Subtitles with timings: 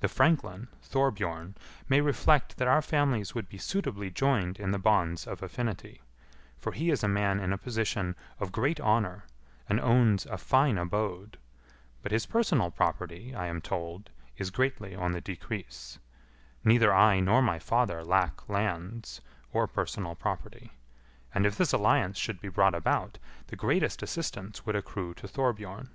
[0.00, 1.54] The franklin, Thorbjorn,
[1.88, 6.02] may reflect that our families would be suitably joined in the bonds of affinity;
[6.58, 9.26] for he is a man in a position of great honour,
[9.68, 11.38] and owns a fine abode,
[12.02, 16.00] but his personal property, I am told, is greatly on the decrease;
[16.64, 19.20] neither I nor my father lack lands
[19.52, 20.72] or personal property;
[21.32, 25.90] and if this alliance should be brought about, the greatest assistance would accrue to Thorbjorn."